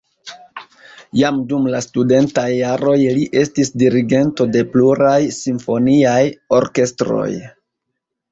Jam 1.19 1.35
dum 1.49 1.67
la 1.73 1.81
studentaj 1.87 2.45
jaroj 2.59 2.95
li 3.19 3.27
estis 3.43 3.71
dirigento 3.83 4.47
de 4.55 4.65
pluraj 4.71 5.19
simfoniaj 5.37 6.19
orkestroj. 6.61 7.29